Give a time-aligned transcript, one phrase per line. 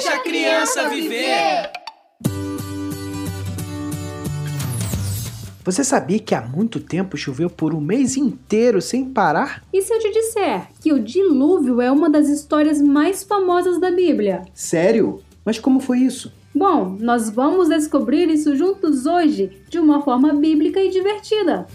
[0.00, 1.70] Deixa a criança viver!
[5.62, 9.62] Você sabia que há muito tempo choveu por um mês inteiro sem parar?
[9.70, 13.90] E se eu te disser que o dilúvio é uma das histórias mais famosas da
[13.90, 14.44] Bíblia?
[14.54, 15.22] Sério?
[15.44, 16.32] Mas como foi isso?
[16.54, 21.66] Bom, nós vamos descobrir isso juntos hoje, de uma forma bíblica e divertida.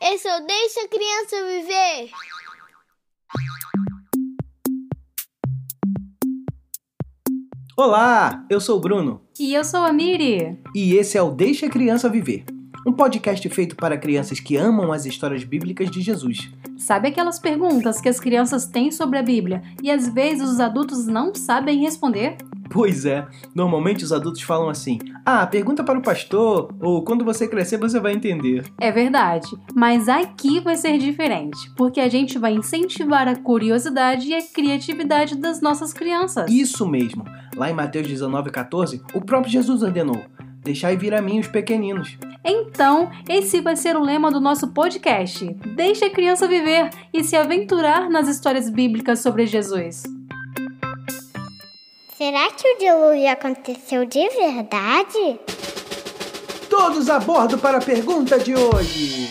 [0.00, 2.41] Esse é o Deixa a Criança Viver.
[7.74, 9.22] Olá, eu sou o Bruno.
[9.40, 10.58] E eu sou a Miri.
[10.74, 12.44] E esse é o Deixa a Criança Viver
[12.84, 16.50] um podcast feito para crianças que amam as histórias bíblicas de Jesus.
[16.76, 21.06] Sabe aquelas perguntas que as crianças têm sobre a Bíblia e às vezes os adultos
[21.06, 22.36] não sabem responder?
[22.70, 27.46] Pois é, normalmente os adultos falam assim: ah, pergunta para o pastor, ou quando você
[27.46, 28.64] crescer você vai entender.
[28.80, 34.34] É verdade, mas aqui vai ser diferente, porque a gente vai incentivar a curiosidade e
[34.34, 36.50] a criatividade das nossas crianças.
[36.50, 37.24] Isso mesmo!
[37.56, 40.24] Lá em Mateus 19,14, o próprio Jesus ordenou:
[40.62, 42.16] Deixai vir a mim os pequeninos.
[42.44, 45.44] Então, esse vai ser o lema do nosso podcast.
[45.76, 50.02] Deixe a criança viver e se aventurar nas histórias bíblicas sobre Jesus.
[52.16, 55.40] Será que o dilúvio aconteceu de verdade?
[56.70, 59.28] Todos a bordo para a pergunta de hoje.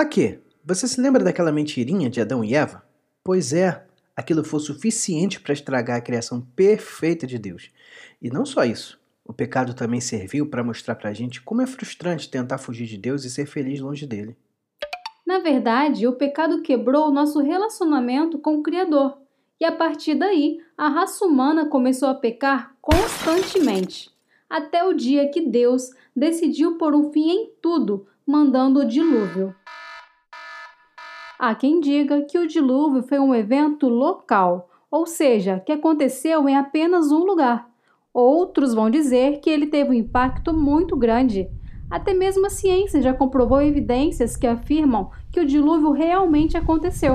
[0.00, 2.82] Aqui, você se lembra daquela mentirinha de Adão e Eva?
[3.22, 3.84] Pois é,
[4.16, 7.68] aquilo foi suficiente para estragar a criação perfeita de Deus.
[8.22, 11.66] E não só isso, o pecado também serviu para mostrar para a gente como é
[11.66, 14.38] frustrante tentar fugir de Deus e ser feliz longe dele.
[15.26, 19.18] Na verdade, o pecado quebrou o nosso relacionamento com o Criador.
[19.60, 24.10] E a partir daí, a raça humana começou a pecar constantemente,
[24.48, 29.54] até o dia que Deus decidiu pôr um fim em tudo, mandando o dilúvio.
[31.42, 36.54] Há quem diga que o dilúvio foi um evento local, ou seja, que aconteceu em
[36.54, 37.66] apenas um lugar.
[38.12, 41.48] Outros vão dizer que ele teve um impacto muito grande.
[41.90, 47.14] Até mesmo a ciência já comprovou evidências que afirmam que o dilúvio realmente aconteceu.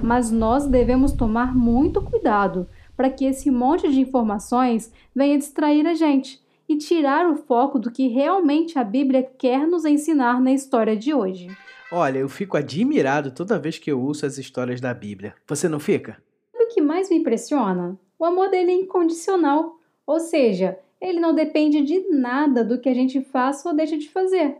[0.00, 5.94] Mas nós devemos tomar muito cuidado para que esse monte de informações venha distrair a
[5.94, 10.96] gente e tirar o foco do que realmente a Bíblia quer nos ensinar na história
[10.96, 11.48] de hoje.
[11.92, 15.34] Olha, eu fico admirado toda vez que eu ouço as histórias da Bíblia.
[15.46, 16.22] Você não fica?
[16.54, 17.98] O que mais me impressiona?
[18.18, 19.78] O amor dele é incondicional.
[20.06, 24.08] Ou seja, ele não depende de nada do que a gente faça ou deixa de
[24.08, 24.56] fazer.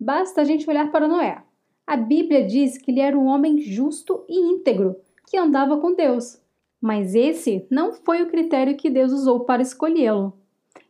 [0.00, 1.42] Basta a gente olhar para Noé.
[1.86, 4.96] A Bíblia diz que ele era um homem justo e íntegro,
[5.28, 6.40] que andava com Deus.
[6.80, 10.32] Mas esse não foi o critério que Deus usou para escolhê-lo.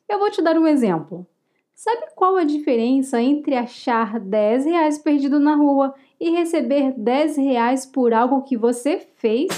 [0.09, 1.27] Eu vou te dar um exemplo.
[1.85, 7.85] Sabe qual a diferença entre achar 10 reais perdido na rua e receber 10 reais
[7.85, 9.49] por algo que você fez?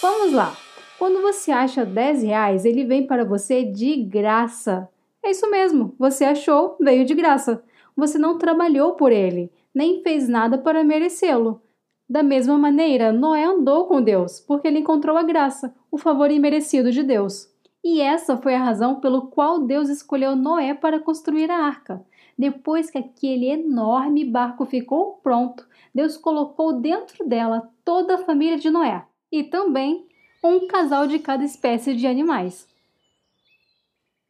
[0.00, 0.52] Vamos lá.
[0.98, 4.88] Quando você acha 10 reais, ele vem para você de graça.
[5.22, 7.62] É isso mesmo, você achou, veio de graça.
[7.96, 11.62] Você não trabalhou por ele, nem fez nada para merecê-lo.
[12.08, 16.90] Da mesma maneira, Noé andou com Deus, porque ele encontrou a graça, o favor imerecido
[16.90, 17.51] de Deus.
[17.84, 22.04] E essa foi a razão pelo qual Deus escolheu Noé para construir a arca.
[22.38, 28.70] Depois que aquele enorme barco ficou pronto, Deus colocou dentro dela toda a família de
[28.70, 30.06] Noé e também
[30.42, 32.66] um casal de cada espécie de animais.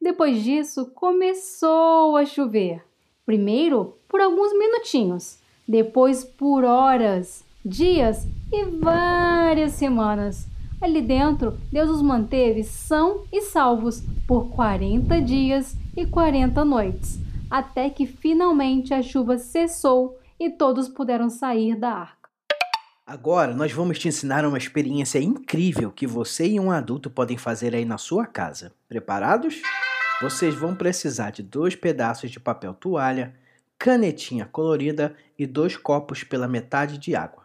[0.01, 2.83] Depois disso, começou a chover.
[3.25, 10.45] Primeiro por alguns minutinhos, depois por horas, dias e várias semanas.
[10.83, 17.17] Ali dentro, Deus os manteve são e salvos por 40 dias e 40 noites,
[17.49, 22.29] até que finalmente a chuva cessou e todos puderam sair da arca.
[23.07, 27.73] Agora nós vamos te ensinar uma experiência incrível que você e um adulto podem fazer
[27.73, 28.73] aí na sua casa.
[28.89, 29.61] Preparados?
[30.21, 33.33] Vocês vão precisar de dois pedaços de papel toalha,
[33.79, 37.42] canetinha colorida e dois copos pela metade de água.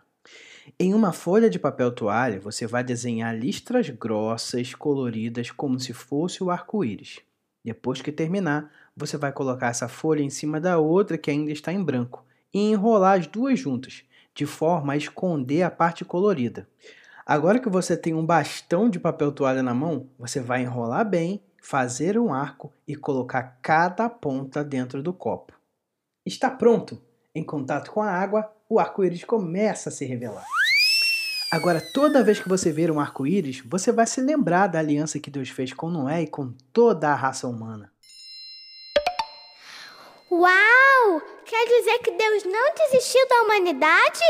[0.76, 6.42] Em uma folha de papel toalha, você vai desenhar listras grossas, coloridas, como se fosse
[6.42, 7.20] o arco-íris.
[7.64, 11.72] Depois que terminar, você vai colocar essa folha em cima da outra que ainda está
[11.72, 14.02] em branco e enrolar as duas juntas,
[14.34, 16.68] de forma a esconder a parte colorida.
[17.24, 21.42] Agora que você tem um bastão de papel toalha na mão, você vai enrolar bem,
[21.62, 25.52] fazer um arco e colocar cada ponta dentro do copo.
[26.24, 27.00] Está pronto!
[27.34, 30.44] Em contato com a água, o arco-íris começa a se revelar.
[31.50, 35.30] Agora, toda vez que você ver um arco-íris, você vai se lembrar da aliança que
[35.30, 37.90] Deus fez com Noé e com toda a raça humana.
[40.30, 41.22] Uau!
[41.46, 44.24] Quer dizer que Deus não desistiu da humanidade?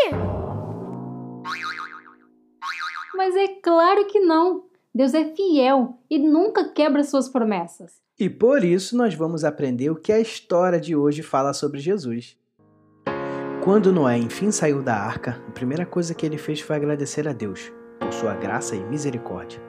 [3.17, 4.67] Mas é claro que não.
[4.94, 8.00] Deus é fiel e nunca quebra suas promessas.
[8.17, 12.37] E por isso nós vamos aprender o que a história de hoje fala sobre Jesus.
[13.69, 17.35] Quando Noé enfim saiu da arca, a primeira coisa que ele fez foi agradecer a
[17.35, 17.70] Deus
[18.00, 19.61] por sua graça e misericórdia.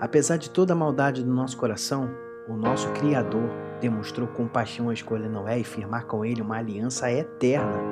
[0.00, 2.08] Apesar de toda a maldade do nosso coração,
[2.48, 3.50] o nosso Criador
[3.82, 7.82] demonstrou compaixão ao escolher Noé e firmar com ele uma aliança eterna.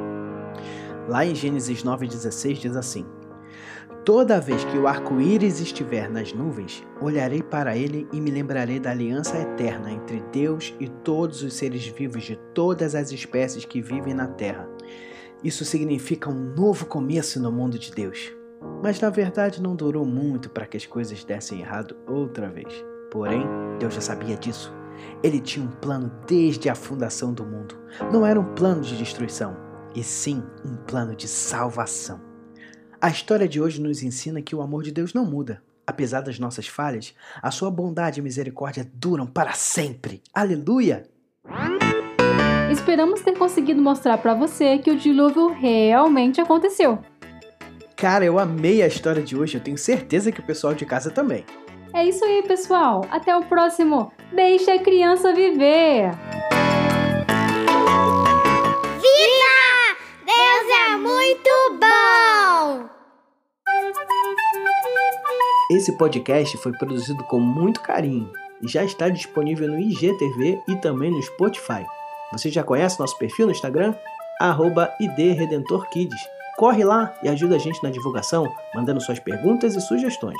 [1.06, 3.05] Lá em Gênesis 9,16 diz assim:
[4.06, 8.93] Toda vez que o arco-íris estiver nas nuvens, olharei para ele e me lembrarei da
[8.93, 14.14] aliança eterna entre Deus e todos os seres vivos de todas as espécies que vivem
[14.14, 14.71] na terra.
[15.44, 18.33] Isso significa um novo começo no mundo de Deus.
[18.83, 22.73] Mas na verdade não durou muito para que as coisas dessem errado outra vez.
[23.11, 23.44] Porém,
[23.79, 24.73] Deus já sabia disso.
[25.23, 27.77] Ele tinha um plano desde a fundação do mundo.
[28.12, 29.56] Não era um plano de destruição,
[29.94, 32.21] e sim um plano de salvação.
[33.00, 35.62] A história de hoje nos ensina que o amor de Deus não muda.
[35.85, 40.23] Apesar das nossas falhas, a sua bondade e misericórdia duram para sempre.
[40.33, 41.05] Aleluia!
[42.72, 46.98] Esperamos ter conseguido mostrar para você que o dilúvio realmente aconteceu.
[47.94, 51.10] Cara, eu amei a história de hoje, eu tenho certeza que o pessoal de casa
[51.10, 51.44] também.
[51.92, 53.04] É isso aí, pessoal.
[53.10, 54.10] Até o próximo.
[54.32, 56.12] Deixe a criança viver.
[59.02, 59.98] Viva!
[60.24, 62.88] Deus é muito bom!
[65.70, 68.32] Esse podcast foi produzido com muito carinho
[68.62, 71.84] e já está disponível no IGTV e também no Spotify.
[72.32, 73.94] Você já conhece nosso perfil no Instagram?
[74.40, 76.19] Arroba IDRedentorKids.
[76.56, 80.38] Corre lá e ajuda a gente na divulgação, mandando suas perguntas e sugestões.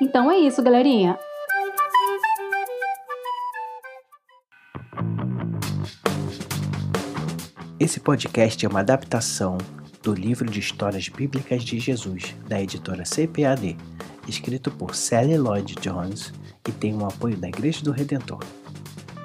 [0.00, 1.18] Então é isso, galerinha.
[7.78, 9.58] Esse podcast é uma adaptação
[10.00, 13.76] do livro de histórias bíblicas de Jesus, da editora CPAD,
[14.28, 16.32] escrito por Sally Lloyd Jones
[16.68, 18.44] e tem o apoio da Igreja do Redentor.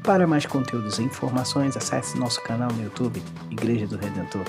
[0.08, 3.22] Para mais conteúdos e informações, acesse nosso canal no YouTube,
[3.52, 4.46] Igreja do Redentor.